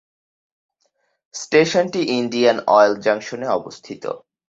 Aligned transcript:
স্টেশনটি 1.35 2.01
Indian 2.17 2.57
Oil 2.67 2.93
জংশনে 3.05 3.47
অবস্থিত। 3.49 4.03